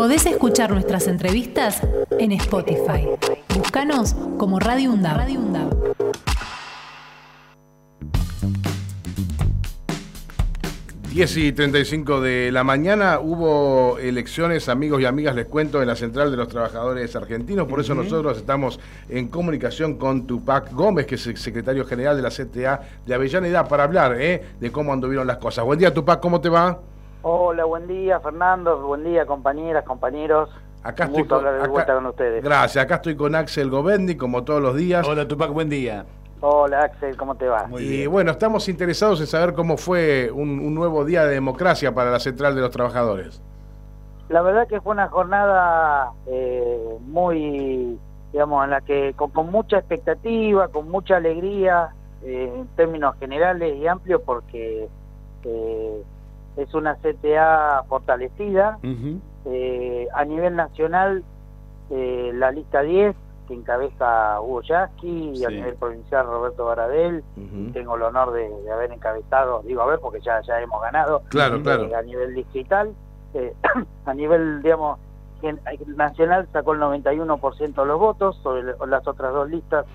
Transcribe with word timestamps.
Podés 0.00 0.24
escuchar 0.24 0.70
nuestras 0.70 1.08
entrevistas 1.08 1.82
en 2.18 2.32
Spotify. 2.32 3.06
Búscanos 3.54 4.16
como 4.38 4.58
Radio 4.58 4.92
UNDAB. 4.92 5.16
Radio 5.18 5.40
UNDAB. 5.40 5.74
Diez 11.12 11.36
y 11.36 11.52
35 11.52 12.22
de 12.22 12.50
la 12.50 12.64
mañana 12.64 13.20
hubo 13.20 13.98
elecciones, 13.98 14.70
amigos 14.70 15.02
y 15.02 15.04
amigas, 15.04 15.34
les 15.34 15.44
cuento, 15.44 15.82
en 15.82 15.88
la 15.88 15.96
Central 15.96 16.30
de 16.30 16.38
los 16.38 16.48
Trabajadores 16.48 17.14
Argentinos. 17.14 17.68
Por 17.68 17.80
eso 17.80 17.94
nosotros 17.94 18.38
estamos 18.38 18.80
en 19.10 19.28
comunicación 19.28 19.98
con 19.98 20.26
Tupac 20.26 20.72
Gómez, 20.72 21.04
que 21.04 21.16
es 21.16 21.26
el 21.26 21.36
secretario 21.36 21.84
general 21.84 22.16
de 22.16 22.22
la 22.22 22.30
CTA 22.30 22.80
de 23.04 23.14
Avellaneda, 23.14 23.68
para 23.68 23.84
hablar 23.84 24.16
¿eh? 24.18 24.42
de 24.58 24.72
cómo 24.72 24.94
anduvieron 24.94 25.26
las 25.26 25.36
cosas. 25.36 25.62
Buen 25.62 25.78
día, 25.78 25.92
Tupac, 25.92 26.20
¿cómo 26.20 26.40
te 26.40 26.48
va? 26.48 26.80
Hola, 27.22 27.64
buen 27.64 27.86
día, 27.86 28.20
Fernando. 28.20 28.80
Buen 28.86 29.04
día, 29.04 29.26
compañeras, 29.26 29.84
compañeros. 29.84 30.48
Acá 30.82 31.04
Un 31.04 31.08
estoy 31.10 31.22
gusto 31.22 31.34
hablar 31.36 31.54
de 31.54 31.60
acá- 31.60 31.68
vuelta 31.70 31.94
con 31.94 32.06
ustedes. 32.06 32.42
Gracias, 32.42 32.82
acá 32.84 32.94
estoy 32.96 33.14
con 33.16 33.34
Axel 33.34 33.68
Govendi, 33.70 34.16
como 34.16 34.44
todos 34.44 34.62
los 34.62 34.74
días. 34.74 35.06
Hola 35.06 35.28
Tupac, 35.28 35.50
buen 35.52 35.68
día. 35.68 36.06
Hola, 36.42 36.84
Axel, 36.84 37.18
¿cómo 37.18 37.34
te 37.34 37.46
va? 37.46 37.66
Muy 37.66 37.82
y 37.82 37.88
bien. 37.88 38.10
bueno, 38.10 38.30
estamos 38.30 38.66
interesados 38.70 39.20
en 39.20 39.26
saber 39.26 39.52
cómo 39.52 39.76
fue 39.76 40.30
un, 40.32 40.58
un 40.60 40.74
nuevo 40.74 41.04
día 41.04 41.24
de 41.26 41.34
democracia 41.34 41.94
para 41.94 42.10
la 42.10 42.18
Central 42.18 42.54
de 42.54 42.62
los 42.62 42.70
Trabajadores. 42.70 43.42
La 44.30 44.40
verdad 44.40 44.66
que 44.66 44.80
fue 44.80 44.92
una 44.92 45.08
jornada 45.08 46.12
eh, 46.26 46.96
muy, 47.02 47.98
digamos, 48.32 48.64
en 48.64 48.70
la 48.70 48.80
que 48.80 49.12
con, 49.14 49.30
con 49.32 49.50
mucha 49.50 49.76
expectativa, 49.76 50.68
con 50.68 50.90
mucha 50.90 51.16
alegría, 51.16 51.90
eh, 52.22 52.50
en 52.56 52.66
términos 52.68 53.16
generales 53.20 53.76
y 53.76 53.86
amplios, 53.86 54.22
porque 54.24 54.88
eh, 55.44 56.02
es 56.62 56.74
una 56.74 56.96
CTA 56.96 57.84
fortalecida. 57.88 58.78
Eh, 59.46 60.06
a 60.14 60.24
nivel 60.24 60.54
nacional, 60.56 61.24
eh, 61.90 62.30
la 62.34 62.50
lista 62.52 62.82
10, 62.82 63.16
que 63.48 63.54
encabeza 63.54 64.40
Hugo 64.40 64.62
Yasky, 64.62 65.32
y 65.34 65.44
a 65.44 65.48
nivel 65.48 65.74
provincial 65.74 66.26
Roberto 66.26 66.66
Baradel, 66.66 67.24
tengo 67.72 67.96
el 67.96 68.02
honor 68.02 68.32
de, 68.32 68.48
de 68.48 68.70
haber 68.70 68.92
encabezado, 68.92 69.62
digo 69.64 69.82
a 69.82 69.86
ver 69.86 69.98
porque 70.00 70.20
ya, 70.20 70.40
ya 70.42 70.60
hemos 70.60 70.80
ganado 70.82 71.22
Claro, 71.30 71.56
eh, 71.56 71.62
claro. 71.62 71.88
a 71.96 72.02
nivel 72.02 72.34
distrital, 72.34 72.94
eh, 73.34 73.52
a 74.04 74.14
nivel, 74.14 74.62
digamos, 74.62 74.98
nacional 75.96 76.46
sacó 76.52 76.74
el 76.74 76.80
91% 76.80 77.74
de 77.74 77.86
los 77.86 77.98
votos 77.98 78.36
sobre 78.42 78.62
las 78.86 79.08
otras 79.08 79.32
dos 79.32 79.48
listas 79.48 79.86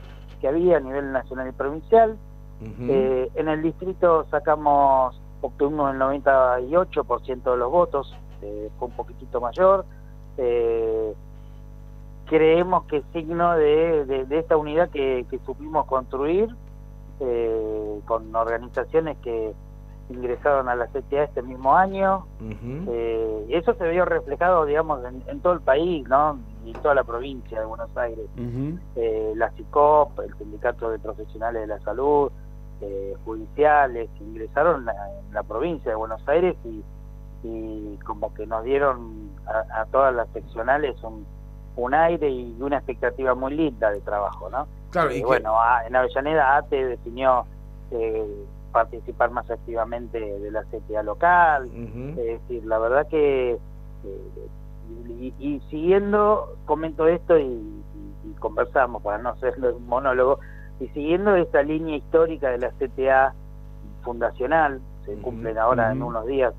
que 0.41 0.47
había 0.47 0.77
a 0.77 0.79
nivel 0.79 1.11
nacional 1.11 1.47
y 1.47 1.51
provincial. 1.51 2.17
En 2.59 3.47
el 3.47 3.61
distrito 3.61 4.25
sacamos, 4.31 5.21
obtuvimos 5.45 5.93
el 5.93 5.99
98% 5.99 7.51
de 7.51 7.57
los 7.57 7.71
votos, 7.71 8.15
eh, 8.41 8.69
fue 8.77 8.87
un 8.89 8.93
poquitito 8.95 9.39
mayor. 9.41 9.85
Eh, 10.37 11.13
creemos 12.25 12.85
que 12.85 12.97
es 12.97 13.03
signo 13.13 13.53
de, 13.53 14.05
de- 14.05 14.25
de 14.25 14.39
esta 14.39 14.57
unidad 14.57 14.89
que, 14.89 15.25
que 15.29 15.39
supimos 15.39 15.85
construir 15.85 16.49
eh, 17.19 17.99
con 18.05 18.35
organizaciones 18.35 19.17
que 19.19 19.53
ingresaron 20.09 20.69
a 20.69 20.75
la 20.75 20.87
CTA 20.87 21.23
este 21.23 21.41
mismo 21.41 21.75
año. 21.75 22.25
Eh, 22.89 23.45
y 23.49 23.55
eso 23.55 23.73
se 23.75 23.87
vio 23.89 24.05
reflejado, 24.05 24.65
digamos, 24.65 25.03
en, 25.05 25.23
en 25.27 25.39
todo 25.39 25.53
el 25.53 25.61
país, 25.61 26.07
¿no? 26.07 26.37
Y 26.65 26.71
en 26.71 26.81
toda 26.81 26.93
la 26.95 27.03
provincia 27.03 27.59
de 27.59 27.65
Buenos 27.65 27.95
Aires 27.95 28.25
la 29.35 29.49
CICOP, 29.51 30.19
el 30.19 30.35
Sindicato 30.37 30.89
de 30.89 30.99
Profesionales 30.99 31.61
de 31.61 31.67
la 31.67 31.79
Salud, 31.81 32.31
eh, 32.81 33.15
judiciales, 33.25 34.09
ingresaron 34.19 34.81
en 34.81 35.33
la, 35.33 35.43
provincia 35.43 35.91
de 35.91 35.95
Buenos 35.95 36.27
Aires 36.27 36.55
y, 36.65 36.83
y 37.43 37.97
como 38.05 38.33
que 38.33 38.45
nos 38.45 38.63
dieron 38.63 39.29
a, 39.47 39.81
a 39.81 39.85
todas 39.85 40.13
las 40.13 40.27
seccionales 40.29 40.95
un, 41.03 41.25
un 41.75 41.93
aire 41.93 42.29
y 42.29 42.55
una 42.59 42.77
expectativa 42.77 43.35
muy 43.35 43.53
linda 43.55 43.91
de 43.91 44.01
trabajo, 44.01 44.49
¿no? 44.49 44.67
Claro, 44.91 45.11
y 45.11 45.19
que- 45.19 45.25
bueno, 45.25 45.59
a- 45.59 45.85
en 45.85 45.95
Avellaneda 45.95 46.57
ATE 46.57 46.85
definió 46.85 47.45
eh, 47.91 48.45
participar 48.71 49.29
más 49.31 49.49
activamente 49.49 50.19
de 50.19 50.51
la 50.51 50.63
CTA 50.65 51.03
local, 51.03 51.69
es 52.17 52.41
decir, 52.41 52.65
la 52.65 52.77
verdad 52.79 53.07
que, 53.07 53.51
eh, 53.53 54.47
y, 55.19 55.33
y 55.39 55.59
siguiendo, 55.69 56.55
comento 56.65 57.07
esto 57.07 57.37
y, 57.37 57.43
y- 57.43 57.83
y 58.25 58.33
conversamos 58.39 59.01
para 59.01 59.17
no 59.19 59.29
hacerlo 59.29 59.75
un 59.75 59.87
monólogo, 59.87 60.39
y 60.79 60.87
siguiendo 60.89 61.35
esta 61.35 61.63
línea 61.63 61.95
histórica 61.97 62.49
de 62.49 62.57
la 62.57 62.71
CTA 62.71 63.33
fundacional, 64.03 64.81
se 65.05 65.15
cumplen 65.15 65.57
ahora 65.57 65.91
en 65.91 66.01
unos 66.01 66.25
días 66.25 66.53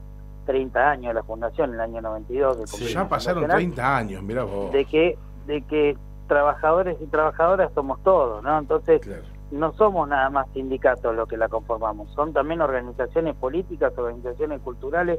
30 0.46 0.90
años 0.90 1.08
de 1.08 1.14
la 1.14 1.22
fundación, 1.22 1.70
en 1.70 1.74
el 1.76 1.80
año 1.80 2.00
92. 2.02 2.58
del 2.58 2.88
ya 2.88 3.08
pasaron 3.08 3.42
fundacional, 3.42 3.74
30 3.74 3.96
años, 3.96 4.22
mirá 4.22 4.44
vos. 4.44 4.72
De 4.72 4.84
que, 4.84 5.18
de 5.46 5.62
que 5.62 5.96
trabajadores 6.28 6.96
y 7.00 7.06
trabajadoras 7.06 7.72
somos 7.74 8.02
todos, 8.02 8.42
¿no? 8.42 8.58
Entonces, 8.58 9.00
Claro. 9.02 9.22
no 9.50 9.72
somos 9.72 10.08
nada 10.08 10.30
más 10.30 10.46
sindicatos 10.54 11.14
los 11.14 11.28
que 11.28 11.36
la 11.36 11.48
conformamos, 11.48 12.10
son 12.14 12.32
también 12.32 12.60
organizaciones 12.60 13.34
políticas, 13.36 13.92
organizaciones 13.96 14.60
culturales, 14.62 15.18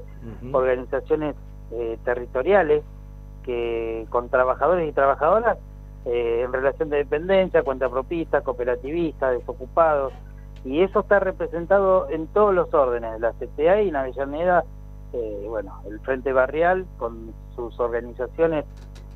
organizaciones 0.52 1.36
eh, 1.72 1.98
territoriales 2.04 2.84
que 3.44 4.06
con 4.10 4.30
trabajadores 4.30 4.90
y 4.90 4.92
trabajadoras 4.92 5.58
eh, 6.10 6.44
en 6.46 6.54
relación 6.54 6.90
de 6.90 6.98
dependencia, 6.98 7.64
cuenta 7.64 7.90
propista, 7.90 8.40
cooperativista, 8.42 9.32
desocupados, 9.32 10.14
y 10.64 10.82
eso 10.82 11.02
está 11.02 11.20
representado 11.20 12.10
en 12.10 12.28
todos 12.28 12.56
los 12.56 12.74
órdenes 12.74 13.12
de 13.14 13.20
la 13.20 13.34
CTA 13.34 13.82
y 13.82 13.90
en 13.90 13.96
Avellaneda, 13.98 14.64
eh, 15.12 15.46
bueno, 15.50 15.82
el 15.86 16.00
Frente 16.00 16.32
Barrial 16.32 16.86
con 16.98 17.34
sus 17.56 17.78
organizaciones, 17.80 18.64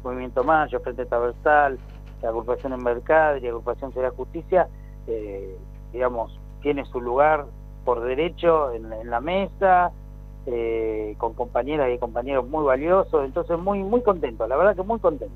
Movimiento 0.03 0.43
Mayo, 0.43 0.81
Frente 0.81 1.05
Traversal, 1.05 1.79
la 2.21 2.29
Agrupación 2.29 2.73
en 2.73 2.83
Mercado 2.83 3.37
y 3.37 3.47
Agrupación 3.47 3.93
y 3.95 4.15
Justicia, 4.15 4.67
eh, 5.07 5.57
digamos, 5.93 6.37
tiene 6.61 6.83
su 6.85 6.99
lugar 6.99 7.45
por 7.85 8.01
derecho 8.01 8.73
en 8.73 9.09
la 9.09 9.21
mesa, 9.21 9.91
eh, 10.47 11.15
con 11.17 11.33
compañeras 11.33 11.89
y 11.93 11.99
compañeros 11.99 12.47
muy 12.47 12.63
valiosos, 12.63 13.25
entonces 13.25 13.59
muy 13.59 13.83
muy 13.83 14.01
contento, 14.01 14.47
la 14.47 14.57
verdad 14.57 14.75
que 14.75 14.83
muy 14.83 14.99
contento. 14.99 15.35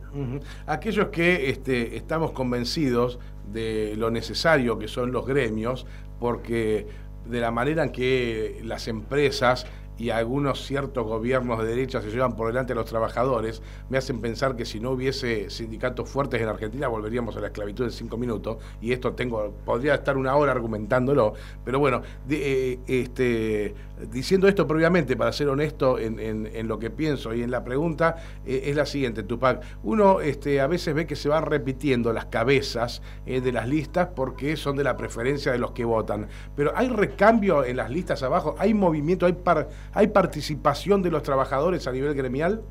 Aquellos 0.66 1.10
que 1.10 1.50
este, 1.50 1.96
estamos 1.96 2.32
convencidos 2.32 3.20
de 3.52 3.94
lo 3.98 4.10
necesario 4.10 4.80
que 4.80 4.88
son 4.88 5.12
los 5.12 5.26
gremios, 5.28 5.86
porque 6.20 6.88
de 7.26 7.40
la 7.40 7.52
manera 7.52 7.84
en 7.84 7.92
que 7.92 8.62
las 8.64 8.88
empresas 8.88 9.68
y 9.98 10.10
algunos 10.10 10.66
ciertos 10.66 11.06
gobiernos 11.06 11.60
de 11.60 11.68
derecha 11.68 12.02
se 12.02 12.10
llevan 12.12 12.36
por 12.36 12.48
delante 12.48 12.74
a 12.74 12.76
los 12.76 12.86
trabajadores, 12.86 13.62
me 13.90 13.98
hacen 13.98 14.20
pensar 14.22 14.56
que 14.56 14.66
si 14.66 14.80
no 14.80 14.92
hubiese 14.92 15.50
sindicatos 15.50 16.10
fuertes 16.10 16.42
en 16.42 16.48
Argentina 16.50 16.88
volveríamos 16.88 17.36
a 17.38 17.40
la 17.42 17.48
esclavitud 17.48 17.86
en 17.86 17.92
cinco 17.92 18.18
minutos, 18.18 18.58
y 18.82 18.92
esto 18.92 19.14
tengo, 19.14 19.54
podría 19.66 19.96
estar 19.96 20.18
una 20.18 20.36
hora 20.36 20.52
argumentándolo, 20.52 21.34
pero 21.64 21.80
bueno, 21.80 22.02
eh, 22.30 22.80
este, 22.88 23.74
diciendo 24.12 24.48
esto 24.48 24.68
previamente, 24.68 25.16
para 25.16 25.32
ser 25.32 25.48
honesto 25.50 25.98
en, 26.00 26.20
en- 26.20 26.50
en 26.54 26.68
lo 26.68 26.80
que 26.80 26.90
pienso 26.90 27.34
y 27.34 27.42
en 27.44 27.52
la 27.52 27.64
pregunta, 27.64 28.18
eh, 28.46 28.64
es 28.66 28.76
la 28.76 28.86
siguiente, 28.86 29.24
Tupac. 29.24 29.62
Uno 29.84 30.20
este, 30.22 30.60
a 30.62 30.68
veces 30.68 30.94
ve 30.94 31.06
que 31.08 31.16
se 31.16 31.30
van 31.30 31.46
repitiendo 31.46 32.12
las 32.14 32.26
cabezas 32.26 33.02
eh, 33.26 33.42
de 33.42 33.52
las 33.52 33.68
listas 33.68 34.10
porque 34.16 34.58
son 34.58 34.76
de 34.76 34.84
la 34.84 34.98
preferencia 34.98 35.52
de 35.52 35.58
los 35.60 35.72
que 35.72 35.86
votan. 35.86 36.28
Pero 36.56 36.74
hay 36.76 36.90
recambio 36.90 37.64
en 37.64 37.78
las 37.78 37.90
listas 37.90 38.24
abajo, 38.24 38.56
hay 38.58 38.74
movimiento, 38.74 39.26
hay, 39.26 39.34
par- 39.34 39.70
hay 39.96 40.08
participación 40.08 41.02
de 41.02 41.10
los 41.10 41.24
trabajadores 41.24 41.88
a 41.88 41.92
nivel 41.92 42.14
gremial. 42.14 42.62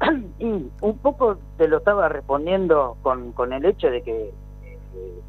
y 0.40 0.46
un 0.80 0.98
poco 0.98 1.36
te 1.56 1.68
lo 1.68 1.76
estaba 1.78 2.08
respondiendo 2.08 2.96
con, 3.02 3.32
con 3.32 3.52
el 3.52 3.64
hecho 3.66 3.88
de 3.90 4.02
que 4.02 4.30
eh, 4.64 5.20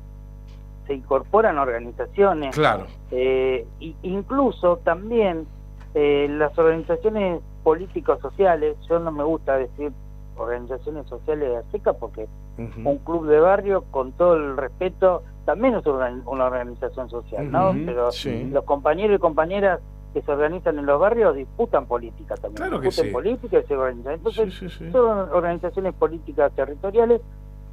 se 0.88 0.94
incorporan 0.94 1.60
organizaciones, 1.60 2.56
Claro. 2.56 2.88
eh, 3.12 3.68
incluso 4.02 4.78
también 4.78 5.46
eh, 5.94 6.28
las 6.30 6.58
organizaciones 6.58 7.42
políticos 7.64 8.20
sociales, 8.22 8.78
yo 8.90 8.98
no 9.00 9.12
me 9.12 9.24
gusta 9.24 9.58
decir 9.58 9.92
organizaciones 10.38 11.08
sociales 11.08 11.50
de 11.50 11.72
seca 11.72 11.94
porque 11.94 12.28
un 12.58 12.98
club 13.00 13.28
de 13.28 13.40
barrio, 13.40 13.84
con 13.92 14.14
todo 14.14 14.36
el 14.36 14.56
respeto, 14.56 15.24
también 15.44 15.76
es 15.76 15.86
una, 15.86 16.46
organización 16.46 17.10
social, 17.10 17.52
¿no? 17.52 17.74
Pero 17.86 18.12
sí. 18.12 18.46
los 18.46 18.64
compañeros 18.64 19.18
y 19.18 19.20
compañeras 19.20 19.82
que 20.16 20.22
se 20.22 20.32
organizan 20.32 20.80
en 20.80 20.86
los 20.86 20.98
barrios 20.98 21.36
disputan 21.36 21.88
política 21.88 22.36
también. 22.36 22.56
Claro 22.56 22.80
que 22.80 22.86
discuten 22.88 23.10
sí. 23.10 23.14
política 23.14 23.60
y 23.60 23.64
se 23.64 23.76
organizan. 23.76 24.14
Entonces, 24.14 24.54
Sí, 24.54 24.70
sí, 24.70 24.78
sí. 24.86 24.92
son 24.94 25.30
organizaciones 25.34 25.94
políticas 25.94 26.54
territoriales 26.54 27.20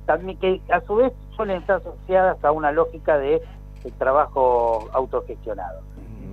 también 0.07 0.37
que 0.41 0.61
a 0.73 0.81
su 0.81 0.97
vez 0.97 1.13
suelen 1.37 1.59
estar 1.59 1.77
asociadas 1.77 2.43
a 2.45 2.51
una 2.51 2.73
lógica 2.73 3.17
de, 3.17 3.41
de 3.85 3.91
trabajo 3.93 4.89
autogestionado. 4.93 5.83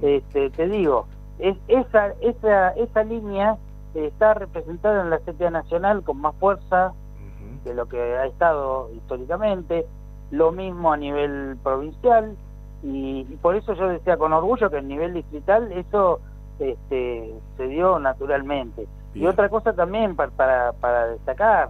Este, 0.01 0.50
te 0.50 0.67
digo, 0.67 1.06
es, 1.38 1.56
esa, 1.67 2.13
esa, 2.21 2.69
esa 2.71 3.03
línea 3.03 3.57
está 3.94 4.33
representada 4.33 5.03
en 5.03 5.11
la 5.11 5.19
CTA 5.19 5.51
Nacional 5.51 6.01
con 6.01 6.19
más 6.21 6.33
fuerza 6.38 6.88
Ujú. 6.88 7.69
de 7.69 7.75
lo 7.75 7.88
que 7.88 8.01
ha 8.01 8.25
estado 8.25 8.89
históricamente, 8.95 9.85
lo 10.31 10.51
mismo 10.51 10.91
a 10.91 10.97
nivel 10.97 11.56
provincial, 11.61 12.35
y, 12.83 13.25
y 13.29 13.37
por 13.41 13.55
eso 13.55 13.73
yo 13.73 13.89
decía 13.89 14.17
con 14.17 14.33
orgullo 14.33 14.69
que 14.69 14.77
a 14.77 14.81
nivel 14.81 15.13
distrital 15.13 15.71
eso 15.71 16.21
este, 16.59 17.33
se 17.57 17.67
dio 17.67 17.99
naturalmente. 17.99 18.87
Y 19.13 19.25
otra 19.25 19.49
cosa 19.49 19.73
también 19.73 20.15
para, 20.15 20.73
para, 20.73 21.07
destacar, 21.07 21.69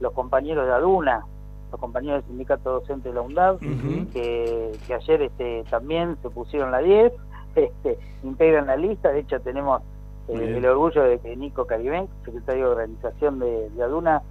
los 0.00 0.12
compañeros 0.12 0.66
de 0.66 0.72
ADUNA, 0.72 1.24
los 1.70 1.80
compañeros 1.80 2.22
del 2.22 2.30
sindicato 2.30 2.80
docente 2.80 3.10
de 3.10 3.14
la 3.14 3.20
UNDAD, 3.20 3.58
que, 4.12 4.72
que, 4.86 4.94
ayer 4.94 5.22
este, 5.22 5.64
también 5.70 6.16
se 6.22 6.30
pusieron 6.30 6.72
la 6.72 6.78
10, 6.78 7.12
este, 7.54 7.98
integran 8.24 8.66
la 8.66 8.76
lista, 8.76 9.10
de 9.10 9.20
hecho 9.20 9.40
tenemos 9.40 9.82
eh, 10.28 10.54
el 10.56 10.64
orgullo 10.64 11.04
de 11.04 11.18
que 11.18 11.36
Nico 11.36 11.66
Caribén, 11.66 12.08
secretario 12.24 12.66
de 12.66 12.70
organización 12.70 13.38
de, 13.38 13.70
ADUNA, 13.82 14.22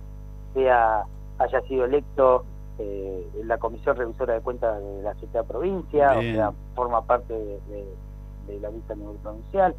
sea, 0.53 1.03
haya 1.37 1.61
sido 1.61 1.85
electo 1.85 2.43
eh, 2.79 3.29
la 3.43 3.57
Comisión 3.57 3.95
Revisora 3.95 4.33
de 4.33 4.41
Cuentas 4.41 4.81
de 4.81 5.03
la 5.03 5.13
CTA 5.13 5.43
Provincia, 5.43 6.17
o 6.17 6.21
sea, 6.21 6.53
forma 6.75 7.03
parte 7.05 7.33
de, 7.33 8.59
la 8.59 8.69
lista 8.69 8.93
a 8.93 8.95
nivel 8.95 9.17
provincial. 9.17 9.75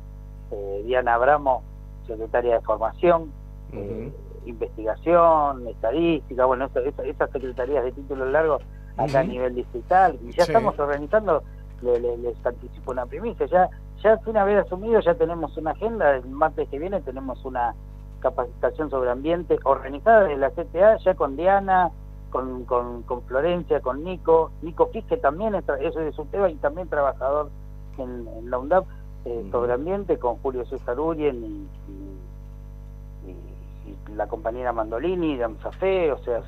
Eh, 0.52 0.82
Diana 0.84 1.14
Abramo, 1.14 1.62
secretaria 2.06 2.54
de 2.54 2.60
Formación, 2.60 3.32
Investigación, 4.46 5.66
Estadística, 5.68 6.44
bueno, 6.44 6.66
esas 6.66 7.30
secretarías 7.30 7.84
de 7.84 7.92
títulos 7.92 8.30
largos 8.30 8.62
acá 8.96 9.20
a 9.20 9.24
nivel 9.24 9.54
distrital. 9.54 10.18
Y 10.22 10.32
ya 10.32 10.44
estamos 10.44 10.78
organizando, 10.78 11.42
les 11.82 12.46
anticipo 12.46 12.92
una 12.92 13.06
primicia, 13.06 13.46
ya 13.46 13.68
ya 14.02 14.18
sin 14.24 14.36
haber 14.36 14.58
asumido 14.58 15.00
ya 15.00 15.14
tenemos 15.14 15.56
una 15.56 15.72
agenda, 15.72 16.16
el 16.16 16.28
martes 16.28 16.68
que 16.68 16.78
viene 16.78 17.00
tenemos 17.00 17.44
una 17.44 17.74
capacitación 18.20 18.90
sobre 18.90 19.10
ambiente 19.10 19.58
organizada 19.64 20.24
de 20.24 20.36
la 20.36 20.50
CTA, 20.50 20.96
ya 20.98 21.14
con 21.14 21.36
Diana, 21.36 21.90
con, 22.30 22.64
con, 22.64 23.02
con 23.02 23.22
Florencia, 23.22 23.80
con 23.80 24.04
Nico, 24.04 24.52
Nico 24.62 24.86
Fis, 24.86 25.04
que 25.04 25.16
también 25.16 25.54
es, 25.54 25.66
de 25.66 26.12
su 26.12 26.24
tema 26.26 26.48
y 26.48 26.54
también 26.56 26.88
trabajador 26.88 27.50
en, 27.98 28.50
la 28.50 28.58
UNDAP, 28.58 28.86
eh, 29.26 29.48
sobre 29.50 29.72
ambiente, 29.74 30.18
con 30.18 30.36
Julio 30.36 30.64
César 30.66 30.98
Urien 30.98 31.44
y, 31.44 31.68
la 34.16 34.26
compañera 34.26 34.72
Mandolini, 34.72 35.36
de 35.36 35.44
AMSAFE, 35.44 36.12
o 36.12 36.18
sea, 36.18 36.42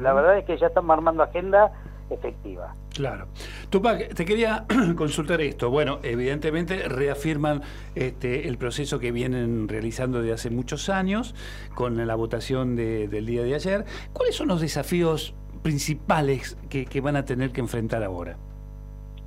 la 0.00 0.12
verdad 0.12 0.38
es 0.38 0.44
que 0.44 0.56
ya 0.56 0.68
estamos 0.68 0.90
armando 0.90 1.22
agenda 1.22 1.72
efectiva. 2.10 2.74
Claro. 2.94 3.26
Tupac, 3.70 4.14
te 4.14 4.24
quería 4.24 4.64
consultar 4.96 5.40
esto. 5.40 5.70
Bueno, 5.70 5.98
evidentemente 6.02 6.88
reafirman 6.88 7.62
este, 7.94 8.48
el 8.48 8.58
proceso 8.58 8.98
que 8.98 9.12
vienen 9.12 9.68
realizando 9.68 10.22
de 10.22 10.32
hace 10.32 10.50
muchos 10.50 10.88
años 10.88 11.34
con 11.74 12.04
la 12.06 12.14
votación 12.14 12.76
del 12.76 13.26
día 13.26 13.42
de 13.42 13.54
ayer. 13.54 13.84
¿Cuáles 14.12 14.36
son 14.36 14.48
los 14.48 14.60
desafíos 14.60 15.34
principales 15.62 16.56
que, 16.68 17.00
van 17.00 17.16
a 17.16 17.24
tener 17.24 17.52
que 17.52 17.60
enfrentar 17.60 18.02
ahora? 18.02 18.36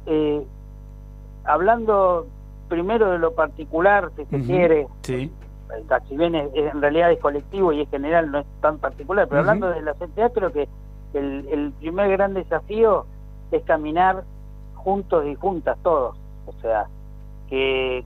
Eh, 0.05 0.43
hablando 1.43 2.27
primero 2.67 3.11
de 3.11 3.19
lo 3.19 3.33
particular, 3.33 4.11
si 4.15 4.25
se 4.25 4.41
quiere, 4.45 4.87
sí. 5.01 5.31
Si 6.07 6.17
bien 6.17 6.35
en 6.35 6.81
realidad 6.81 7.11
es 7.11 7.19
colectivo 7.19 7.71
y 7.71 7.81
es 7.81 7.89
general, 7.89 8.29
no 8.29 8.39
es 8.39 8.45
tan 8.59 8.77
particular, 8.79 9.27
pero 9.29 9.39
hablando 9.39 9.69
de 9.69 9.81
la 9.81 9.93
CTA, 9.93 10.29
creo 10.33 10.51
que 10.51 10.67
el, 11.13 11.47
el 11.49 11.71
primer 11.73 12.09
gran 12.11 12.33
desafío 12.33 13.05
es 13.51 13.63
caminar 13.63 14.23
juntos 14.75 15.25
y 15.25 15.35
juntas 15.35 15.77
todos, 15.83 16.17
o 16.45 16.53
sea, 16.61 16.87
que, 17.49 18.03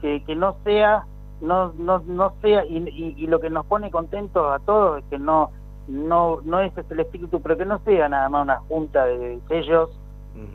que, 0.00 0.36
no 0.36 0.56
sea, 0.64 1.04
no, 1.40 1.72
no, 1.76 1.98
no 2.06 2.32
sea, 2.40 2.64
y, 2.64 3.14
y, 3.16 3.26
lo 3.26 3.40
que 3.40 3.50
nos 3.50 3.66
pone 3.66 3.90
contentos 3.90 4.52
a 4.52 4.58
todos 4.60 4.98
es 4.98 5.04
que 5.10 5.18
no, 5.18 5.50
no, 5.88 6.40
no 6.44 6.60
es 6.60 6.72
el 6.90 7.00
espíritu, 7.00 7.40
pero 7.40 7.56
que 7.56 7.64
no 7.64 7.78
sea 7.80 8.08
nada 8.08 8.28
más 8.28 8.42
una 8.42 8.60
junta 8.60 9.04
de 9.06 9.40
sellos 9.48 9.90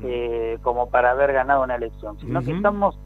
eh, 0.03 0.57
como 0.61 0.89
para 0.89 1.11
haber 1.11 1.33
ganado 1.33 1.63
una 1.63 1.75
elección, 1.75 2.19
sino 2.19 2.41
que 2.41 2.51
estamos 2.51 2.97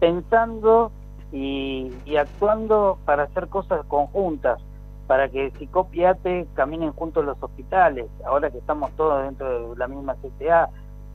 pensando 0.00 0.90
y, 1.30 1.92
y 2.04 2.16
actuando 2.16 2.98
para 3.04 3.24
hacer 3.24 3.48
cosas 3.48 3.84
conjuntas, 3.86 4.60
para 5.12 5.28
que 5.28 5.52
si 5.58 5.66
copiate 5.66 6.46
caminen 6.54 6.90
juntos 6.92 7.22
los 7.22 7.36
hospitales, 7.42 8.06
ahora 8.24 8.50
que 8.50 8.56
estamos 8.56 8.90
todos 8.92 9.22
dentro 9.22 9.68
de 9.68 9.76
la 9.76 9.86
misma 9.86 10.14
CTA, 10.14 10.70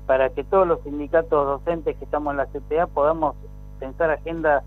para 0.05 0.29
que 0.29 0.43
todos 0.43 0.67
los 0.67 0.83
sindicatos 0.83 1.31
docentes 1.31 1.97
que 1.97 2.05
estamos 2.05 2.29
en 2.29 2.37
la 2.37 2.45
CTA 2.45 2.85
podamos 2.85 3.35
pensar 3.79 4.11
agenda 4.11 4.61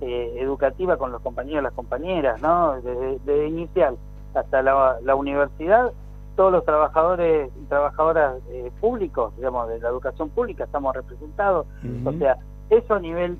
eh, 0.00 0.36
educativa 0.38 0.96
con 0.96 1.10
los 1.10 1.20
compañeros 1.22 1.62
y 1.62 1.64
las 1.64 1.72
compañeras, 1.72 2.40
¿no? 2.40 2.80
Desde, 2.80 3.48
inicial 3.48 3.96
hasta 4.34 4.62
la, 4.62 5.14
universidad, 5.16 5.90
todos 6.36 6.52
los 6.52 6.64
trabajadores 6.64 7.50
y 7.60 7.64
trabajadoras 7.64 8.36
eh, 8.48 8.70
públicos, 8.80 9.34
digamos, 9.34 9.68
de 9.70 9.80
la 9.80 9.88
educación 9.88 10.28
pública 10.28 10.62
estamos 10.62 10.94
representados, 10.94 11.66
o 12.04 12.12
sea, 12.12 12.38
eso 12.70 12.94
a 12.94 13.00
nivel, 13.00 13.38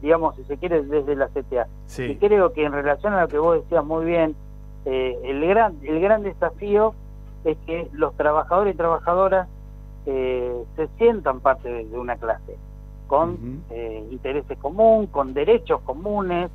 digamos, 0.00 0.36
si 0.36 0.44
se 0.44 0.56
quiere, 0.56 0.82
desde 0.82 1.16
la 1.16 1.28
CTA. 1.28 1.66
Y 1.98 2.16
creo 2.16 2.52
que 2.52 2.64
en 2.64 2.72
relación 2.72 3.14
a 3.14 3.22
lo 3.22 3.28
que 3.28 3.38
vos 3.38 3.62
decías 3.62 3.84
muy 3.84 4.04
bien, 4.04 4.36
eh, 4.84 5.18
el, 5.24 5.46
gran, 5.46 5.76
el 5.82 6.00
gran 6.00 6.22
desafío 6.22 6.94
es 7.44 7.56
que 7.66 7.88
los 7.92 8.14
trabajadores 8.16 8.74
y 8.74 8.76
trabajadoras 8.76 9.48
eh, 10.06 10.64
se 10.76 10.88
sientan 10.98 11.40
parte 11.40 11.68
de, 11.68 11.98
una 11.98 12.16
clase, 12.16 12.56
con 13.06 13.62
eh, 13.70 14.04
intereses 14.10 14.58
comunes, 14.58 15.10
con 15.10 15.34
derechos 15.34 15.80
comunes, 15.82 16.50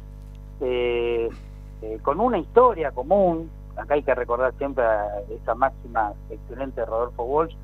con 2.02 2.20
una 2.20 2.40
historia 2.40 2.92
común. 2.92 3.50
Acá 3.78 3.94
hay 3.94 4.04
que 4.04 4.16
recordar 4.16 4.54
siempre 4.58 4.84
a 4.84 5.22
esa 5.30 5.54
máxima 5.54 6.14
excelente 6.30 6.82
de 6.82 6.88
Rodolfo 6.88 7.24
Walsh, 7.24 7.56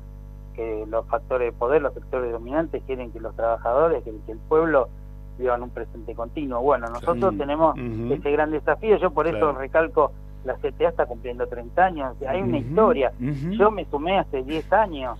que 0.54 0.86
los 0.88 1.04
factores 1.06 1.52
de 1.52 1.58
poder, 1.58 1.82
los 1.82 1.92
sectores 1.92 2.30
dominantes 2.30 2.82
quieren 2.86 3.10
que 3.10 3.20
los 3.20 3.34
trabajadores, 3.34 4.04
que, 4.04 4.10
el 4.10 4.38
pueblo 4.48 4.88
vivan 5.36 5.64
un 5.64 5.70
presente 5.70 6.14
continuo. 6.14 6.60
Bueno, 6.62 6.88
nosotros 6.88 7.36
tenemos 7.36 7.76
ese 7.76 8.30
gran 8.30 8.52
desafío, 8.52 8.96
yo 8.98 9.10
por 9.10 9.26
eso 9.26 9.52
recalco 9.52 10.12
la 10.44 10.54
CTA 10.54 10.88
está 10.88 11.06
cumpliendo 11.06 11.46
30 11.46 11.84
años, 11.84 12.16
hay 12.28 12.42
una 12.42 12.58
historia. 12.58 13.12
Yo 13.18 13.70
me 13.70 13.84
sumé 13.86 14.18
hace 14.18 14.42
10 14.42 14.72
años 14.72 15.18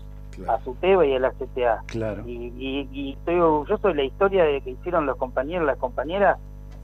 a 0.49 0.59
su 0.59 0.73
SUTEBA 0.73 1.06
y 1.06 1.15
a 1.15 1.19
la 1.19 1.31
CTA. 1.32 1.82
Claro. 1.87 2.23
Y, 2.26 2.88
y, 2.91 3.12
estoy 3.12 3.37
orgulloso 3.37 3.88
de 3.88 3.94
la 3.94 4.05
historia 4.05 4.44
de 4.44 4.61
que 4.61 4.71
hicieron 4.71 5.06
los 5.06 5.17
compañeros, 5.17 5.67
las 5.67 5.79
compañeras, 5.79 6.38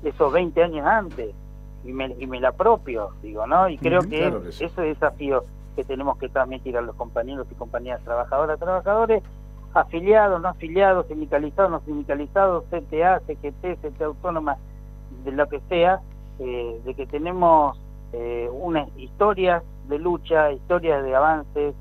esos 0.05 0.33
20 0.33 0.63
años 0.63 0.87
antes. 0.87 1.35
Y 1.85 1.93
me, 1.93 2.15
y 2.19 2.27
me 2.27 2.41
la 2.41 2.49
apropio, 2.49 3.11
digo, 3.23 3.47
¿no? 3.47 3.69
Y 3.69 3.79
creo 3.79 4.03
que, 4.03 4.33
ese 4.61 4.83
desafío 4.83 5.45
que 5.75 5.83
tenemos 5.85 6.19
que 6.19 6.29
transmitir 6.29 6.77
a 6.77 6.83
los 6.83 6.95
compañeros 6.95 7.47
y 7.51 7.55
compañeras 7.55 8.03
trabajadoras, 8.05 8.59
trabajadores, 8.59 9.23
afiliados, 9.73 10.43
no 10.43 10.49
afiliados, 10.49 11.07
sindicalizados, 11.07 11.71
no 11.71 11.81
sindicalizados, 11.81 12.65
CTA, 12.65 13.21
CGT, 13.21 13.81
CTA 13.81 14.05
autónoma, 14.05 14.59
de 15.25 15.33
lo 15.33 15.49
que 15.49 15.61
sea, 15.69 16.01
eh, 16.39 16.81
de 16.85 16.95
que 16.95 17.07
tenemos 17.07 17.79
eh, 18.13 18.51
historias 18.97 19.63
de 19.89 19.99
lucha, 19.99 20.53
historias 20.53 21.05
de 21.05 21.15
avances, 21.15 21.75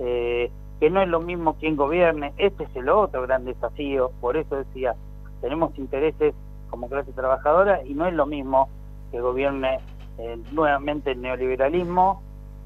eh, 0.00 0.50
que 0.80 0.90
no 0.90 1.02
es 1.02 1.08
lo 1.08 1.20
mismo 1.20 1.54
quien 1.54 1.76
gobierne, 1.76 2.32
este 2.38 2.64
es 2.64 2.74
el 2.74 2.88
otro 2.88 3.22
gran 3.22 3.44
desafío, 3.44 4.10
por 4.20 4.36
eso 4.36 4.56
decía, 4.56 4.96
tenemos 5.42 5.76
intereses 5.78 6.34
como 6.70 6.88
clase 6.88 7.12
trabajadora 7.12 7.84
y 7.84 7.94
no 7.94 8.06
es 8.06 8.14
lo 8.14 8.26
mismo 8.26 8.68
que 9.12 9.20
gobierne 9.20 9.80
eh, 10.18 10.38
nuevamente 10.52 11.12
el 11.12 11.20
neoliberalismo, 11.20 12.22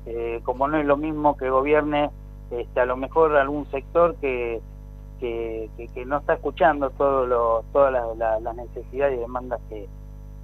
eh, 0.06 0.40
como 0.44 0.68
no 0.68 0.78
es 0.78 0.86
lo 0.86 0.96
mismo 0.96 1.36
que 1.36 1.50
gobierne 1.50 2.10
este, 2.50 2.80
a 2.80 2.86
lo 2.86 2.96
mejor 2.96 3.36
algún 3.36 3.66
sector 3.70 4.14
que, 4.16 4.60
que, 5.18 5.70
no 6.06 6.18
está 6.18 6.34
escuchando 6.34 6.90
todo 6.90 7.26
lo, 7.26 7.64
todas 7.72 8.16
las 8.16 8.56
necesidades 8.56 9.16
y 9.16 9.20
demandas 9.20 9.58
que, 9.70 9.88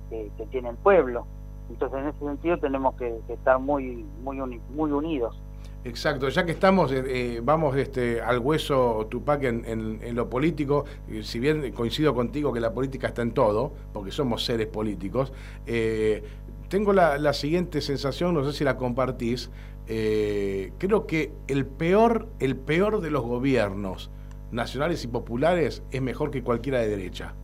que 0.09 0.47
tiene 0.47 0.71
el 0.71 0.77
pueblo. 0.77 1.27
Entonces, 1.71 2.01
en 2.01 2.09
ese 2.09 2.19
sentido 2.19 2.59
tenemos 2.59 2.95
que, 2.97 3.21
estar 3.29 3.59
muy, 3.59 4.05
muy, 4.23 4.61
muy 4.75 4.91
unidos. 4.91 5.41
Exacto, 5.83 6.29
ya 6.29 6.45
que 6.45 6.53
estamos, 6.53 6.93
eh, 6.93 7.03
eh, 7.07 7.41
vamos 7.43 7.75
este, 7.77 8.21
al 8.21 8.39
hueso, 8.41 9.07
Tupac, 9.09 9.43
en, 9.45 9.65
en, 9.67 10.15
lo 10.15 10.29
político, 10.29 10.85
si 11.23 11.39
bien 11.39 11.73
coincido 11.73 12.15
contigo 12.15 12.53
que 12.53 12.61
la 12.61 12.75
política 12.75 13.07
está 13.07 13.23
en 13.23 13.33
todo, 13.33 13.73
porque 13.95 14.11
somos 14.11 14.45
seres 14.45 14.67
políticos, 14.67 15.33
eh, 15.67 16.23
tengo 16.69 16.93
la, 16.93 17.33
siguiente 17.33 17.81
sensación, 17.81 18.35
no 18.35 18.45
sé 18.45 18.53
si 18.53 18.63
la 18.63 18.77
compartís, 18.77 19.51
creo 19.87 21.07
que 21.07 21.33
el 21.49 21.67
peor, 21.67 22.29
el 22.39 22.57
peor 22.57 23.01
de 23.01 23.11
los 23.11 23.23
gobiernos 23.23 24.11
nacionales 24.53 25.03
y 25.05 25.09
populares 25.09 25.83
es 25.91 26.03
mejor 26.03 26.31
que 26.31 26.43
cualquiera 26.43 26.79
de 26.81 26.89
derecha. 26.89 27.35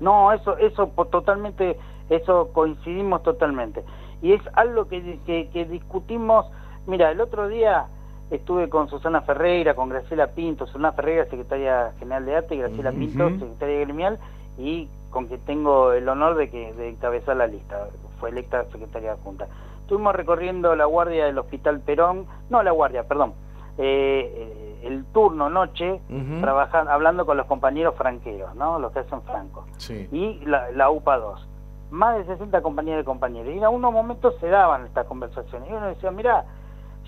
No, 0.00 0.32
eso, 0.32 0.58
eso 0.58 0.88
totalmente 1.10 1.78
eso 2.08 2.50
coincidimos 2.52 3.22
totalmente. 3.22 3.84
Y 4.22 4.32
es 4.32 4.42
algo 4.54 4.88
que, 4.88 5.18
que, 5.26 5.64
discutimos, 5.66 6.46
mira, 6.86 7.10
el 7.10 7.20
otro 7.20 7.48
día 7.48 7.86
estuve 8.30 8.68
con 8.68 8.88
Susana 8.88 9.22
Ferreira, 9.22 9.74
con 9.74 9.88
Graciela 9.88 10.28
Pinto, 10.28 10.66
Susana 10.66 10.92
Ferreira, 10.92 11.24
secretaria 11.26 11.92
general 11.98 12.24
de 12.24 12.36
arte, 12.36 12.54
y 12.54 12.58
Graciela 12.58 12.92
Pinto, 12.92 13.28
secretaria 13.30 13.80
gremial, 13.80 14.18
y 14.58 14.88
con 15.10 15.28
que 15.28 15.38
tengo 15.38 15.92
el 15.92 16.08
honor 16.08 16.36
de 16.36 16.50
que 16.50 16.72
de 16.72 16.88
encabezar 16.88 17.36
la 17.36 17.46
lista, 17.46 17.88
fue 18.18 18.30
electa 18.30 18.64
secretaria 18.72 19.14
de 19.14 19.22
Junta. 19.22 19.46
Estuvimos 19.82 20.14
recorriendo 20.14 20.74
la 20.74 20.86
guardia 20.86 21.26
del 21.26 21.38
Hospital 21.38 21.80
Perón, 21.80 22.26
no 22.48 22.62
la 22.62 22.70
guardia, 22.70 23.04
perdón, 23.04 23.34
eh, 23.76 24.80
el 24.84 25.04
turno 25.06 25.50
noche, 25.50 26.00
trabajando, 26.40 26.92
hablando 26.92 27.26
con 27.26 27.36
los 27.36 27.46
compañeros 27.46 27.94
franqueros, 27.96 28.54
¿no? 28.54 28.78
Los 28.78 28.92
que 28.92 29.00
hacen 29.00 29.20
francos. 29.22 29.66
Y 29.90 30.40
la, 30.46 30.70
la 30.72 30.90
UPA 30.90 31.18
2 31.18 31.48
más 31.90 32.18
de 32.18 32.24
60 32.24 32.62
compañeros 32.62 33.02
y 33.02 33.04
compañeros. 33.04 33.54
Y 33.54 33.58
en 33.58 33.64
algunos 33.64 33.92
momentos 33.92 34.34
se 34.40 34.48
daban 34.48 34.86
estas 34.86 35.06
conversaciones. 35.06 35.68
Y 35.70 35.72
uno 35.72 35.86
decía, 35.86 36.10
mira, 36.10 36.44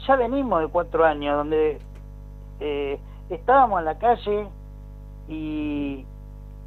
ya 0.07 0.17
venimos 0.17 0.61
de 0.61 0.69
cuatro 0.69 1.05
años 1.05 1.37
donde 1.37 1.79
eh, 2.61 2.99
estábamos 3.31 3.81
en 3.81 3.85
la 3.85 3.99
calle 3.99 4.49
y, 5.29 6.05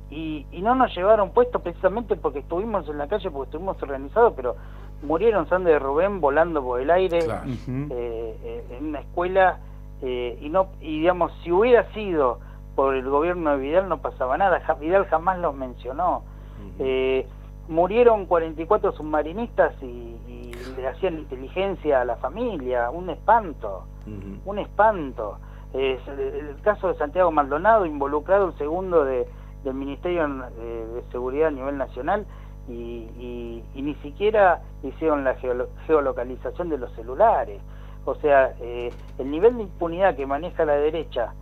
y, 0.10 0.46
no 0.62 0.76
nos 0.76 0.94
llevaron 0.96 1.32
puestos 1.32 1.62
precisamente 1.62 2.16
porque 2.16 2.40
estuvimos 2.40 2.88
en 2.90 2.98
la 2.98 3.08
calle, 3.08 3.32
porque 3.32 3.48
estuvimos 3.48 3.82
organizados, 3.82 4.34
pero 4.36 4.56
murieron 5.02 5.48
Sandra 5.48 5.74
de 5.74 5.80
Rubén 5.80 6.20
volando 6.20 6.62
por 6.62 6.82
el 6.82 6.92
aire 6.92 7.20
eh, 7.20 7.58
eh, 7.90 8.66
en 8.78 8.88
una 8.88 9.00
escuela 9.00 9.60
eh, 10.02 10.38
y 10.42 10.50
no 10.50 10.68
y 10.82 11.00
digamos 11.00 11.32
si 11.44 11.52
hubiera 11.52 11.92
sido 11.94 12.40
por 12.76 12.96
el 12.96 13.10
gobierno 13.10 13.52
de 13.52 13.58
Vidal 13.58 13.90
no 13.90 14.00
pasaba 14.00 14.38
nada. 14.38 14.62
Vidal 14.80 15.06
jamás 15.06 15.40
los 15.40 15.56
mencionó 15.56 16.24
murieron 17.70 18.26
44 18.26 18.92
submarinistas 18.92 19.82
y, 19.82 20.18
le 20.78 20.88
hacían 20.88 21.20
inteligencia 21.20 22.02
a 22.02 22.06
la 22.06 22.16
familia 22.18 22.90
un 22.90 23.10
espanto 23.10 23.86
un 24.46 24.60
espanto 24.60 25.40
el, 25.74 25.98
el 26.08 26.62
caso 26.62 26.90
de 26.90 26.96
Santiago 26.96 27.32
Maldonado 27.32 27.86
involucrado 27.86 28.50
el 28.50 28.58
segundo 28.58 29.04
de 29.04 29.28
del 29.64 29.74
Ministerio 29.74 30.28
de 30.28 31.04
Seguridad 31.12 31.50
a 31.50 31.52
nivel 31.52 31.78
nacional 31.78 32.26
y, 32.68 33.64
ni 33.76 33.96
siquiera 33.96 34.62
hicieron 34.84 35.24
la 35.24 35.36
geolocalización 35.88 36.70
de 36.70 36.78
los 36.78 36.92
celulares. 36.94 37.62
O 38.06 38.16
sea, 38.16 38.54
eh, 38.62 38.92
el 39.18 39.32
nivel 39.32 39.58
de 39.58 39.64
impunidad 39.64 40.16
que 40.16 40.26
maneja 40.26 40.66
la 40.66 40.76
derecha, 40.76 41.34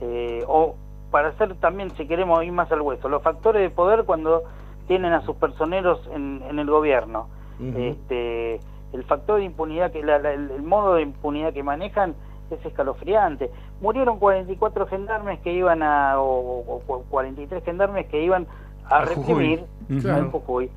eh, 0.00 0.44
o 0.46 0.76
para 1.10 1.28
hacer 1.28 1.54
también, 1.56 1.90
si 1.96 2.06
queremos 2.06 2.42
ir 2.44 2.52
más 2.52 2.70
al 2.70 2.80
hueso, 2.80 3.08
los 3.08 3.22
factores 3.22 3.62
de 3.62 3.70
poder 3.70 4.04
cuando 4.04 4.44
tienen 4.86 5.12
a 5.12 5.22
sus 5.22 5.36
personeros 5.36 6.00
en, 6.12 6.42
el 6.58 6.70
gobierno. 6.70 7.28
este, 7.58 8.60
el 8.92 9.04
factor 9.04 9.38
de 9.38 9.44
impunidad, 9.44 9.92
que 9.92 10.00
el 10.00 10.62
modo 10.62 10.94
de 10.94 11.02
impunidad 11.02 11.52
que 11.52 11.62
manejan 11.62 12.14
es 12.50 12.64
escalofriante. 12.64 13.50
Murieron 13.80 14.18
44 14.18 14.86
gendarmes 14.86 15.40
que 15.40 15.52
iban 15.52 15.82
a, 15.82 16.14
o, 16.18 16.82
43 17.10 17.64
gendarmes 17.64 18.06
que 18.06 18.22
iban 18.22 18.46
a, 18.88 19.04
reprimir 19.04 19.64
en 19.88 20.30
Jujuy. 20.30 20.70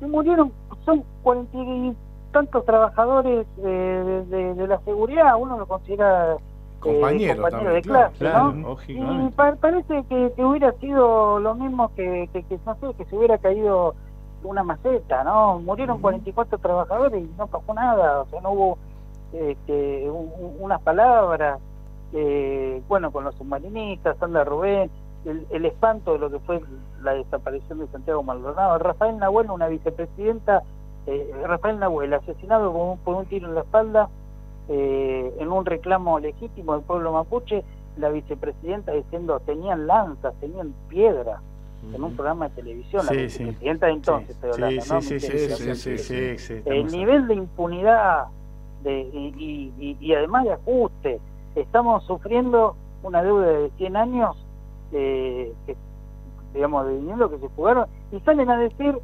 Y 0.00 0.04
murieron, 0.04 0.52
son 0.84 1.04
40 1.22 1.56
y 1.58 1.96
tantos 2.32 2.64
trabajadores 2.64 3.46
eh, 3.58 4.24
de, 4.56 4.66
la 4.66 4.78
seguridad, 4.80 5.34
uno 5.38 5.58
lo 5.58 5.66
considera 5.66 6.36
compañero, 6.80 7.42
compañero 7.42 7.74
de 7.74 7.82
clase, 7.82 8.24
¿no? 8.24 8.76
Y 8.88 9.30
parece 9.30 10.04
que, 10.08 10.44
hubiera 10.44 10.72
sido 10.72 11.38
lo 11.38 11.54
mismo 11.54 11.92
que, 11.94 12.28
que, 12.32 12.44
no 12.64 12.74
sé, 12.76 12.94
que 12.96 13.04
se 13.04 13.16
hubiera 13.16 13.38
caído 13.38 13.94
una 14.42 14.64
maceta, 14.64 15.22
¿no? 15.24 15.58
Murieron 15.60 16.00
44 16.00 16.58
trabajadores 16.58 17.22
y 17.22 17.30
no 17.38 17.46
pasó 17.46 17.74
nada, 17.74 18.22
o 18.22 18.26
sea, 18.26 18.40
no 18.40 18.52
hubo 18.52 18.78
este, 19.32 20.10
unas 20.10 20.80
palabras, 20.80 21.60
eh, 22.12 22.82
bueno, 22.88 23.12
con 23.12 23.24
los 23.24 23.34
submarinistas, 23.36 24.16
Sandra 24.18 24.44
Rubén, 24.44 24.90
el, 25.24 25.64
espanto 25.66 26.14
de 26.14 26.18
lo 26.18 26.30
que 26.30 26.38
fue 26.40 26.60
la 27.02 27.12
desaparición 27.12 27.78
de 27.78 27.86
Santiago 27.88 28.22
Maldonado, 28.22 28.78
Rafael 28.78 29.18
Nahuel, 29.18 29.50
una 29.50 29.68
vicepresidenta, 29.68 30.62
eh, 31.06 31.30
Rafael 31.44 31.78
Nahuel, 31.78 32.14
asesinado 32.14 32.98
por 33.04 33.14
un, 33.14 33.26
tiro 33.26 33.48
en 33.48 33.54
la 33.54 33.60
espalda 33.60 34.08
eh, 34.72 35.34
en 35.40 35.50
un 35.50 35.66
reclamo 35.66 36.20
legítimo 36.20 36.74
del 36.74 36.82
pueblo 36.82 37.12
mapuche, 37.12 37.64
la 37.96 38.08
vicepresidenta 38.08 38.92
diciendo 38.92 39.40
tenían 39.40 39.88
lanzas, 39.88 40.32
tenían 40.40 40.72
piedra 40.88 41.40
en 41.92 42.04
un 42.04 42.14
programa 42.14 42.48
de 42.50 42.54
televisión, 42.54 43.04
la 43.04 43.12
vicepresidenta 43.12 43.86
de 43.86 43.92
entonces, 43.92 44.36
El 46.66 46.86
nivel 46.86 47.26
de 47.26 47.34
impunidad 47.34 48.26
de, 48.84 49.00
y, 49.12 49.96
y, 49.98 50.14
además 50.14 50.44
de 50.44 50.52
ajuste. 50.52 51.20
Estamos 51.56 52.04
sufriendo 52.04 52.76
una 53.02 53.24
deuda 53.24 53.46
de 53.46 53.70
100 53.76 53.96
años, 53.96 54.36
eh, 54.92 55.52
que, 55.66 55.76
digamos, 56.54 56.86
de 56.86 56.96
dinero 56.96 57.28
que 57.28 57.38
se 57.38 57.48
jugaron, 57.48 57.86
y 58.12 58.20
salen 58.20 58.50
a 58.50 58.58
decir, 58.58 58.96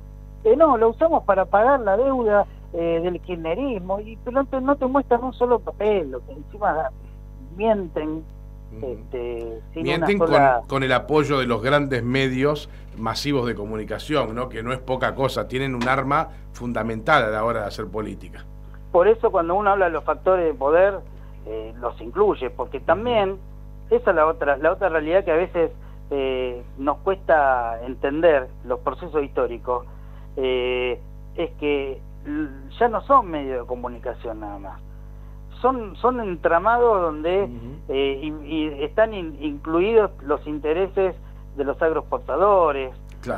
que 0.44 0.56
no, 0.56 0.76
lo 0.76 0.90
usamos 0.90 1.24
para 1.24 1.46
pagar 1.46 1.80
la 1.80 1.96
deuda 1.96 2.46
eh, 2.72 3.00
del 3.02 3.20
kirchnerismo, 3.20 4.00
y 4.00 4.18
no 4.30 4.44
te, 4.44 4.60
no 4.60 4.76
te 4.76 4.86
muestran 4.86 5.24
un 5.24 5.32
solo 5.32 5.58
papel, 5.58 6.10
lo 6.10 6.24
que 6.26 6.32
encima 6.32 6.90
mienten. 7.56 8.24
Este, 8.82 9.60
Mienten 9.76 10.18
con, 10.18 10.28
con, 10.66 10.82
el 10.82 10.92
apoyo 10.92 11.38
de 11.38 11.46
los 11.46 11.62
grandes 11.62 12.02
medios 12.02 12.68
masivos 12.98 13.46
de 13.46 13.54
comunicación, 13.54 14.34
¿no? 14.34 14.48
que 14.48 14.62
no 14.62 14.72
es 14.72 14.80
poca 14.80 15.14
cosa, 15.14 15.48
tienen 15.48 15.74
un 15.74 15.88
arma 15.88 16.30
fundamental 16.52 17.24
a 17.24 17.28
la 17.28 17.44
hora 17.44 17.60
de 17.60 17.66
hacer 17.68 17.86
política 17.86 18.44
por 18.96 19.08
eso 19.08 19.30
cuando 19.30 19.54
uno 19.54 19.72
habla 19.72 19.84
de 19.84 19.90
los 19.90 20.04
factores 20.04 20.46
de 20.46 20.54
poder, 20.54 21.00
eh, 21.44 21.74
los 21.82 22.00
incluye, 22.00 22.48
porque 22.48 22.80
también 22.80 23.36
esa 23.90 24.08
es 24.08 24.16
la 24.16 24.24
otra, 24.24 24.56
la 24.56 24.72
otra 24.72 24.88
realidad 24.88 25.22
que 25.22 25.32
a 25.32 25.36
veces 25.36 25.70
eh, 26.08 26.62
nos 26.78 26.96
cuesta 27.00 27.78
entender 27.84 28.48
los 28.64 28.80
procesos 28.80 29.22
históricos, 29.22 29.86
eh, 30.38 30.98
es 31.36 31.50
que 31.60 32.00
ya 32.78 32.88
no 32.88 33.00
son 33.02 33.30
medios 33.30 33.60
de 33.60 33.66
comunicación 33.66 34.40
nada 34.40 34.58
más. 34.58 34.80
Son, 35.60 35.96
son 35.96 36.20
entramados 36.20 37.00
donde 37.00 37.48
y, 37.88 38.84
están 38.84 39.14
incluidos 39.14 40.10
los 40.22 40.46
intereses 40.46 41.16
de 41.56 41.64
los 41.64 41.80
agroexportadores, 41.80 42.92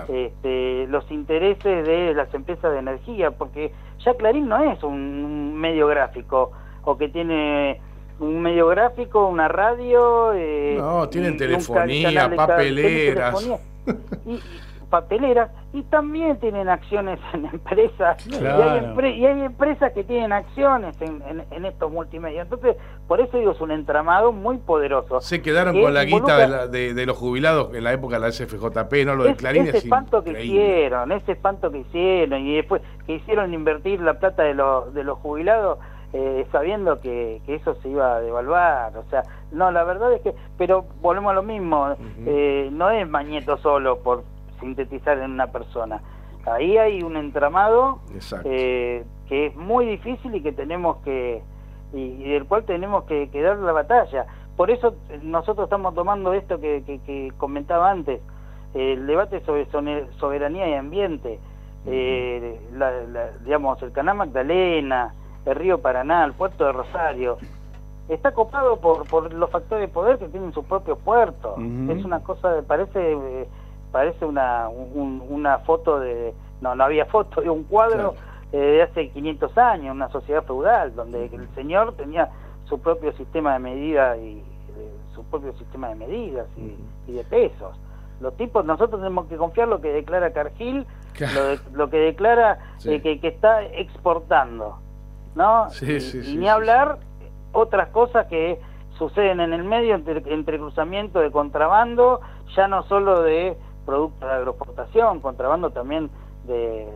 este, 0.09 0.87
los 0.89 1.09
intereses 1.11 1.87
de 1.87 2.15
las 2.15 2.33
empresas 2.35 2.73
de 2.73 2.79
energía, 2.79 3.31
porque 3.31 3.73
ya 4.05 4.15
Clarín 4.15 4.49
no 4.49 4.59
es 4.59 4.83
un 4.83 5.55
medio 5.55 5.87
gráfico 5.87 6.53
o 6.85 6.99
que 6.99 7.09
tiene 7.09 7.81
un 8.19 8.41
medio 8.41 8.67
gráfico, 8.69 9.29
una 9.29 9.49
radio. 9.49 10.33
Eh, 10.35 10.77
no, 10.79 11.09
tienen 11.09 11.37
telefonía, 11.37 12.31
papeleras. 12.35 13.49
y, 14.27 14.41
papeleras 14.89 15.51
y 15.73 15.83
también 15.83 16.39
tienen 16.39 16.69
acciones 16.69 17.19
en 17.33 17.47
empresas. 17.53 18.27
Y, 18.27 18.35
hay 18.45 19.43
empresas 19.43 19.93
que 19.93 20.05
tienen 20.05 20.33
acciones 20.33 20.97
en, 21.01 21.65
estos 21.65 21.91
multimedia 21.93 22.43
entonces 22.43 22.77
por 23.07 23.21
eso 23.21 23.37
digo 23.37 23.53
es 23.53 23.61
un 23.61 23.71
entramado 23.71 24.33
muy 24.33 24.59
poderoso. 24.59 25.21
Se 25.21 25.43
quedaron 25.43 25.81
con 25.81 25.93
la 25.93 26.05
guita 26.05 26.67
de, 26.69 27.07
los 27.07 27.17
jubilados 27.17 27.75
en 27.75 27.85
la 27.85 27.93
época 27.93 28.19
de 28.19 28.21
la 28.21 28.33
SFJP 28.33 29.07
no 29.07 29.15
lo 29.15 29.25
de 29.25 29.37
Clarín 29.37 29.67
ese 29.67 29.79
espanto 29.79 30.23
que 30.23 30.31
hicieron 30.43 31.13
ese 31.13 31.33
espanto 31.33 31.71
que 31.71 31.79
hicieron 31.79 32.47
y 32.47 32.57
después 32.57 32.83
que 33.07 33.15
hicieron 33.15 33.53
invertir 33.53 34.01
la 34.01 34.19
plata 34.19 34.43
de 34.43 34.55
los 34.55 34.95
de 34.95 35.05
los 35.05 35.19
jubilados 35.19 35.79
eh, 36.15 36.47
sabiendo 36.51 37.01
que, 37.01 37.43
eso 37.47 37.75
se 37.83 37.91
iba 37.91 38.17
a 38.17 38.21
devaluar, 38.21 38.97
o 38.97 39.05
sea, 39.11 39.25
no, 39.53 39.71
la 39.71 39.85
verdad 39.85 40.11
es 40.15 40.23
que, 40.23 40.35
pero 40.57 40.87
volvemos 41.03 41.33
a 41.33 41.35
lo 41.35 41.43
mismo, 41.43 41.95
eh, 42.25 42.71
no 42.73 42.89
es 42.89 43.07
Mañeto 43.07 43.59
solo 43.59 43.99
por 43.99 44.25
sintetizar 44.61 45.19
en 45.19 45.33
una 45.33 45.49
persona. 45.49 46.03
Ahí 46.47 46.77
hay 46.79 47.03
un 47.03 47.17
entramado 47.17 48.01
eh, 48.45 49.05
que 49.29 49.47
es 49.47 49.57
muy 49.57 49.87
difícil 49.87 50.35
y 50.35 50.43
que 50.43 50.53
tenemos 50.53 50.99
que 50.99 51.43
y, 51.93 52.31
del 52.31 52.45
cual 52.45 52.65
tenemos 52.65 53.05
que, 53.05 53.29
dar 53.33 53.57
la 53.59 53.73
batalla. 53.73 54.27
Por 54.57 54.71
eso 54.71 54.95
eh, 55.09 55.21
nosotros 55.23 55.67
estamos 55.67 55.95
tomando 55.95 56.33
esto 56.33 56.61
que, 56.61 57.33
comentaba 57.37 57.91
antes, 57.91 58.21
el 58.75 59.07
debate 59.07 59.41
sobre 59.41 59.67
soberanía 60.19 60.69
y 60.69 60.75
ambiente, 60.75 61.39
eh, 61.87 62.61
digamos 63.45 63.83
el 63.83 63.93
Canal 63.93 64.17
Magdalena, 64.17 65.15
el 65.47 65.55
río 65.55 65.81
Paraná, 65.81 66.25
el 66.25 66.35
puerto 66.35 66.67
de 66.67 66.73
Rosario, 66.73 67.39
está 68.09 68.33
copado 68.33 68.79
por, 68.81 69.07
por 69.09 69.33
los 69.33 69.51
factores 69.51 69.89
de 69.89 69.93
poder 69.93 70.19
que 70.19 70.29
tienen 70.29 70.53
sus 70.53 70.65
propios 70.67 70.99
puertos. 70.99 71.59
Es 71.89 72.05
una 72.05 72.21
cosa, 72.21 72.63
parece 72.67 73.17
parece 73.91 74.25
una, 74.25 74.69
una 74.69 75.59
foto 75.61 76.01
de, 76.01 76.35
no, 76.61 76.75
no 76.75 76.85
había 76.85 77.07
foto, 77.07 77.41
de 77.41 77.51
un 77.51 77.65
cuadro 77.65 78.15
eh, 78.53 78.59
de 78.59 78.83
hace 78.83 79.11
500 79.11 79.59
años, 79.59 79.95
una 79.95 80.09
sociedad 80.11 80.45
feudal, 80.45 80.95
donde 80.95 81.27
el 81.27 81.49
señor 81.55 81.95
tenía 81.95 82.31
su 82.65 82.81
propio 82.81 83.13
sistema 83.13 83.55
de 83.55 83.59
medida 83.59 84.17
y 84.17 84.43
su 85.15 85.25
propio 85.25 85.53
sistema 85.55 85.89
de 85.89 85.97
medidas 85.97 86.47
y, 86.57 87.13
de 87.13 87.25
pesos. 87.25 87.77
Los 88.21 88.37
tipos, 88.37 88.65
nosotros 88.65 89.01
tenemos 89.01 89.27
que 89.27 89.37
confiar 89.37 89.69
lo 89.69 89.81
que 89.81 89.93
declara 89.93 90.33
Cargill, 90.33 90.87
lo, 91.73 91.91
que 91.91 91.97
declara 91.97 92.59
eh, 92.85 93.01
que, 93.01 93.19
que, 93.21 93.29
está 93.29 93.65
exportando, 93.65 94.79
¿no? 95.35 95.67
y, 95.83 96.37
ni 96.37 96.49
hablar 96.49 96.99
otras 97.53 97.89
cosas 97.89 98.27
que 98.27 98.61
suceden 98.99 99.41
en 99.41 99.53
el 99.53 99.65
medio 99.65 99.95
entre, 99.95 100.23
entre 100.33 100.59
cruzamiento 100.59 101.21
de 101.21 101.31
contrabando, 101.31 102.21
ya 102.57 102.69
no 102.69 102.83
solo 102.85 103.23
de 103.23 103.57
productos 103.89 104.21
de 104.21 104.35
agroexportación, 104.35 105.21
contrabando 105.21 105.71
también 105.71 106.11
de, 106.47 106.87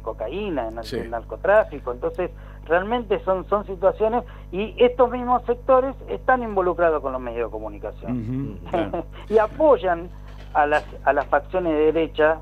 cocaína, 0.00 0.68
en 0.68 0.78
el, 0.78 1.10
narcotráfico. 1.10 1.92
Entonces, 1.92 2.30
realmente 2.64 3.22
son, 3.24 3.46
son 3.46 3.66
situaciones 3.66 4.24
y 4.50 4.74
estos 4.78 5.10
mismos 5.10 5.42
sectores 5.44 5.94
están 6.08 6.42
involucrados 6.42 7.02
con 7.02 7.12
los 7.12 7.20
medios 7.20 7.48
de 7.48 7.52
comunicación 7.52 8.58
y 9.28 9.36
apoyan 9.36 10.08
a 10.54 10.64
las, 10.64 10.86
a 11.04 11.12
las 11.12 11.26
facciones 11.26 11.74
de 11.74 11.92
derecha 11.92 12.38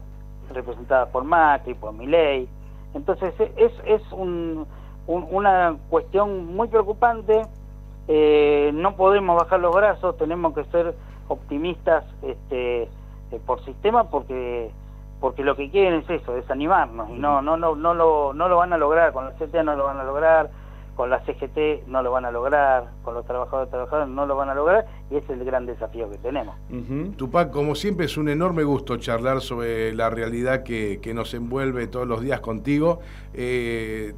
representadas 0.54 1.08
por 1.08 1.24
Macri, 1.24 1.74
por 1.74 1.92
Milei. 1.92 2.48
Entonces 2.94 3.34
es, 3.56 3.72
es 3.84 4.12
un, 4.12 4.64
una 5.08 5.76
cuestión 5.90 6.54
muy 6.54 6.68
preocupante. 6.68 7.42
Eh, 8.06 8.70
no 8.74 8.94
podemos 8.94 9.36
bajar 9.42 9.58
los 9.58 9.74
brazos, 9.74 10.16
tenemos 10.18 10.54
que 10.54 10.62
ser 10.66 10.94
optimistas 11.26 12.04
este, 12.22 12.88
eh, 13.30 13.40
por 13.44 13.64
sistema 13.64 14.10
porque 14.10 14.70
porque 15.20 15.42
lo 15.42 15.56
que 15.56 15.70
quieren 15.70 16.00
es 16.00 16.10
eso, 16.10 16.34
desanimarnos 16.34 17.10
y 17.10 17.14
no 17.14 17.42
no 17.42 17.56
no 17.56 17.74
no 17.74 17.94
lo 17.94 18.32
no 18.34 18.48
lo 18.48 18.56
van 18.56 18.72
a 18.72 18.78
lograr 18.78 19.12
con 19.12 19.24
la 19.24 19.32
CTA 19.32 19.62
no 19.62 19.74
lo 19.74 19.84
van 19.84 19.98
a 19.98 20.04
lograr 20.04 20.50
con 20.96 21.10
la 21.10 21.20
CGT 21.24 21.86
no 21.86 22.02
lo 22.02 22.10
van 22.10 22.24
a 22.24 22.30
lograr, 22.30 22.90
con 23.04 23.14
los 23.14 23.24
trabajadores 23.26 23.68
y 23.68 23.70
trabajadoras 23.70 24.08
no 24.08 24.26
lo 24.26 24.34
van 24.34 24.48
a 24.48 24.54
lograr, 24.54 24.86
y 25.10 25.16
ese 25.16 25.34
es 25.34 25.38
el 25.38 25.44
gran 25.44 25.66
desafío 25.66 26.10
que 26.10 26.16
tenemos. 26.18 26.56
Tupac, 27.16 27.50
como 27.50 27.74
siempre 27.74 28.06
es 28.06 28.16
un 28.16 28.28
enorme 28.28 28.64
gusto 28.64 28.96
charlar 28.96 29.42
sobre 29.42 29.94
la 29.94 30.10
realidad 30.10 30.62
que, 30.62 30.98
que 31.00 31.14
nos 31.14 31.34
envuelve 31.34 31.86
todos 31.86 32.08
los 32.08 32.22
días 32.22 32.40
contigo. 32.40 33.00
Eh, 33.34 34.14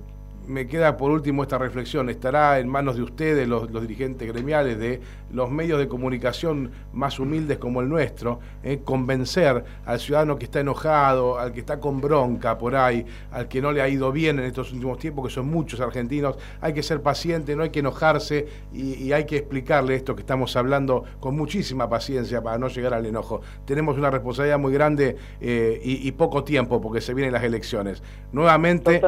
me 0.49 0.67
queda 0.67 0.97
por 0.97 1.11
último 1.11 1.43
esta 1.43 1.59
reflexión. 1.59 2.09
Estará 2.09 2.59
en 2.59 2.69
manos 2.69 2.97
de 2.97 3.03
ustedes, 3.03 3.47
los, 3.47 3.71
dirigentes 3.81 4.27
gremiales, 4.27 4.79
de 4.79 5.01
los 5.31 5.51
medios 5.51 5.79
de 5.79 5.89
comunicación 5.89 6.73
más 6.93 7.21
humildes 7.21 7.59
como 7.59 7.81
el 7.83 7.89
nuestro, 7.89 8.41
eh, 8.63 8.81
convencer 8.83 9.63
al 9.85 10.01
ciudadano 10.01 10.39
que 10.39 10.47
está 10.47 10.61
enojado, 10.61 11.39
al 11.39 11.53
que 11.53 11.61
está 11.61 11.79
con 11.79 12.01
bronca 12.01 12.57
por 12.57 12.75
ahí, 12.75 13.05
al 13.31 13.47
que 13.47 13.61
no 13.61 13.73
le 13.73 13.83
ha 13.83 13.89
ido 13.89 14.11
bien 14.11 14.39
en 14.39 14.47
estos 14.47 14.73
últimos 14.73 14.99
tiempos, 14.99 15.29
que 15.29 15.35
son 15.35 15.49
muchos 15.49 15.81
argentinos. 15.81 16.37
Hay 16.61 16.73
que 16.73 16.83
ser 16.83 17.03
paciente, 17.03 17.55
no 17.55 17.63
hay 17.63 17.71
que 17.71 17.81
enojarse 17.81 18.47
y, 18.73 19.13
hay 19.13 19.25
que 19.25 19.39
explicarle 19.39 19.95
esto 19.95 20.15
que 20.15 20.21
estamos 20.21 20.55
hablando 20.57 21.05
con 21.19 21.35
muchísima 21.35 21.89
paciencia 21.89 22.43
para 22.43 22.59
no 22.59 22.69
llegar 22.69 22.95
al 22.95 23.07
enojo. 23.07 23.41
Tenemos 23.65 23.97
una 23.97 24.11
responsabilidad 24.11 24.59
muy 24.59 24.73
grande 24.73 25.17
eh, 25.41 25.81
y, 25.83 26.13
poco 26.13 26.43
tiempo 26.43 26.81
porque 26.81 27.01
se 27.01 27.15
vienen 27.15 27.33
las 27.33 27.45
elecciones. 27.45 28.03
Nuevamente 28.33 29.01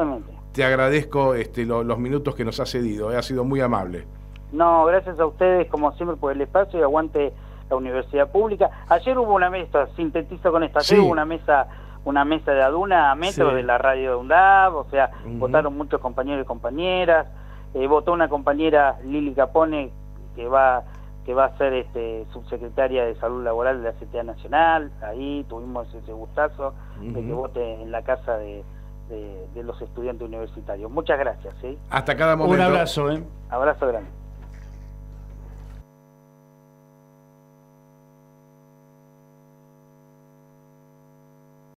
te 0.52 0.64
agradezco 0.64 1.34
este, 1.34 1.64
los 1.64 1.98
minutos 1.98 2.34
que 2.34 2.44
nos 2.44 2.60
ha 2.60 2.66
cedido, 2.66 3.12
eh, 3.12 3.16
ha 3.16 3.22
sido 3.22 3.44
muy 3.44 3.60
amable. 3.60 4.06
No, 4.52 4.84
gracias 4.84 5.18
a 5.20 5.26
ustedes 5.26 5.68
como 5.68 5.92
siempre 5.92 6.16
por 6.16 6.32
el 6.32 6.40
espacio 6.40 6.80
y 6.80 6.82
aguante 6.82 7.32
la 7.68 7.76
universidad 7.76 8.30
pública. 8.30 8.84
Ayer 8.88 9.16
hubo 9.16 9.34
una 9.34 9.48
mesa, 9.48 9.88
sintetizo 9.94 10.50
con 10.50 10.64
esta, 10.64 10.80
ayer 10.80 11.00
hubo 11.00 11.10
una 11.10 11.24
mesa 11.24 11.68
una 12.02 12.24
mesa 12.24 12.52
de 12.52 12.62
Aduna 12.62 13.10
a 13.10 13.14
metro 13.14 13.54
de 13.54 13.62
la 13.62 13.76
radio 13.76 14.12
de 14.12 14.16
UNDAB, 14.16 14.74
o 14.74 14.84
sea, 14.90 15.10
votaron 15.26 15.76
muchos 15.76 16.00
compañeros 16.00 16.44
y 16.44 16.46
compañeras, 16.46 17.26
eh, 17.74 17.86
votó 17.86 18.12
una 18.12 18.28
compañera 18.28 18.98
Lili 19.04 19.34
Capone 19.34 19.92
que 20.34 20.48
va 20.48 20.84
que 21.26 21.34
va 21.34 21.44
a 21.44 21.58
ser 21.58 21.74
este, 21.74 22.24
subsecretaria 22.32 23.04
de 23.04 23.14
Salud 23.16 23.44
Laboral 23.44 23.82
de 23.82 23.92
la 23.92 23.92
CTA 23.92 24.22
Nacional, 24.22 24.90
ahí 25.02 25.44
tuvimos 25.50 25.86
ese 25.94 26.12
gustazo 26.12 26.74
de 26.98 27.12
que 27.12 27.32
vote 27.32 27.74
en 27.74 27.92
la 27.92 28.02
casa 28.02 28.38
de, 28.38 28.64
de, 29.10 29.62
los 29.62 29.80
estudiantes 29.82 30.26
universitarios. 30.26 30.90
Muchas 30.90 31.18
gracias. 31.18 31.54
Hasta 31.90 32.16
cada 32.16 32.36
momento. 32.36 32.54
Un 32.54 32.60
abrazo. 32.60 33.10
¿eh? 33.10 33.22
Abrazo 33.50 33.86
grande. 33.86 34.19